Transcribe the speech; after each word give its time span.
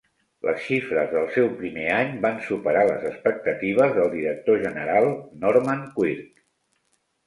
Les 0.45 0.61
xifres 0.69 1.11
del 1.11 1.27
seu 1.35 1.49
primer 1.59 1.83
any 1.99 2.17
van 2.25 2.41
superar 2.47 2.87
les 2.93 3.07
expectatives 3.13 3.95
del 4.01 4.13
director 4.19 4.61
general 4.69 5.15
Norman 5.47 5.91
Quirk. 5.99 6.47